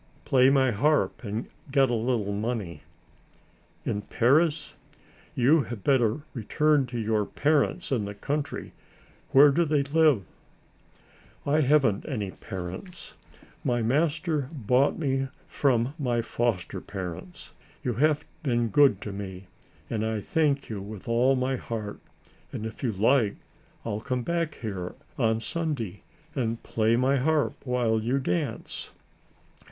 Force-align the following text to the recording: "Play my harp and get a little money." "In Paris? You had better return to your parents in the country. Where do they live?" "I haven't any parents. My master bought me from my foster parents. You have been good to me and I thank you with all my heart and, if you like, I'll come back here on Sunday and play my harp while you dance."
"Play 0.25 0.49
my 0.49 0.71
harp 0.71 1.23
and 1.23 1.47
get 1.69 1.91
a 1.91 1.93
little 1.93 2.33
money." 2.33 2.81
"In 3.85 4.01
Paris? 4.01 4.73
You 5.35 5.61
had 5.65 5.83
better 5.83 6.21
return 6.33 6.87
to 6.87 6.97
your 6.97 7.23
parents 7.23 7.91
in 7.91 8.05
the 8.05 8.15
country. 8.15 8.71
Where 9.29 9.51
do 9.51 9.63
they 9.63 9.83
live?" 9.83 10.23
"I 11.45 11.61
haven't 11.61 12.07
any 12.09 12.31
parents. 12.31 13.13
My 13.63 13.83
master 13.83 14.49
bought 14.51 14.97
me 14.97 15.27
from 15.47 15.93
my 15.99 16.23
foster 16.23 16.81
parents. 16.81 17.53
You 17.83 17.93
have 17.93 18.25
been 18.41 18.69
good 18.69 19.01
to 19.01 19.11
me 19.11 19.45
and 19.87 20.03
I 20.03 20.19
thank 20.19 20.67
you 20.67 20.81
with 20.81 21.07
all 21.07 21.35
my 21.35 21.57
heart 21.57 21.99
and, 22.51 22.65
if 22.65 22.81
you 22.81 22.91
like, 22.91 23.35
I'll 23.85 24.01
come 24.01 24.23
back 24.23 24.55
here 24.55 24.95
on 25.19 25.41
Sunday 25.41 26.01
and 26.33 26.63
play 26.63 26.95
my 26.95 27.17
harp 27.17 27.53
while 27.65 27.99
you 28.01 28.17
dance." 28.17 28.89